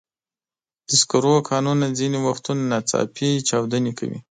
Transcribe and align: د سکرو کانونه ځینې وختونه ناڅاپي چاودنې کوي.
د 0.87 0.89
سکرو 1.01 1.35
کانونه 1.51 1.85
ځینې 1.99 2.17
وختونه 2.27 2.61
ناڅاپي 2.71 3.29
چاودنې 3.47 3.91
کوي. 3.99 4.19